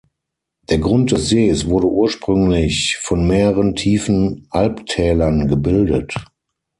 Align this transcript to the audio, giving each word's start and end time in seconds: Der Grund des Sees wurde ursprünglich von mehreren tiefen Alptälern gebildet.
Der 0.67 0.79
Grund 0.79 1.11
des 1.11 1.29
Sees 1.29 1.67
wurde 1.67 1.85
ursprünglich 1.85 2.97
von 2.99 3.27
mehreren 3.27 3.75
tiefen 3.75 4.47
Alptälern 4.49 5.47
gebildet. 5.47 6.15